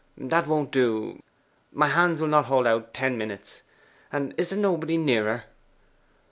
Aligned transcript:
'That 0.17 0.47
won't 0.47 0.71
do; 0.71 1.21
my 1.71 1.87
hands 1.87 2.19
will 2.19 2.27
not 2.27 2.45
hold 2.45 2.65
out 2.65 2.91
ten 2.91 3.19
minutes. 3.19 3.61
And 4.11 4.33
is 4.35 4.49
there 4.49 4.57
nobody 4.57 4.97
nearer? 4.97 5.43